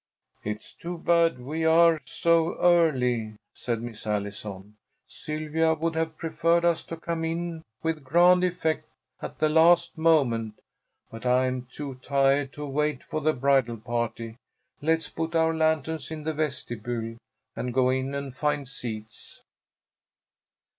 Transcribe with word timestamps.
"It's 0.43 0.73
too 0.73 0.97
bad 0.97 1.39
we 1.39 1.63
are 1.63 2.01
so 2.05 2.55
early," 2.55 3.35
said 3.53 3.83
Miss 3.83 4.07
Allison. 4.07 4.77
"Sylvia 5.05 5.75
would 5.75 5.93
have 5.95 6.17
preferred 6.17 6.65
us 6.65 6.83
to 6.85 6.97
come 6.97 7.23
in 7.23 7.61
with 7.83 8.03
grand 8.03 8.43
effect 8.43 8.87
at 9.21 9.37
the 9.37 9.47
last 9.47 9.99
moment, 9.99 10.57
but 11.11 11.23
I'm 11.23 11.67
too 11.71 11.99
tired 12.01 12.51
to 12.53 12.65
wait 12.65 13.03
for 13.03 13.21
the 13.21 13.33
bridal 13.33 13.77
party. 13.77 14.37
Let's 14.81 15.07
put 15.07 15.35
our 15.35 15.53
lanterns 15.53 16.09
in 16.09 16.23
the 16.23 16.33
vestibule 16.33 17.17
and 17.55 17.71
go 17.71 17.91
in 17.91 18.15
and 18.15 18.35
find 18.35 18.67
seats." 18.67 19.43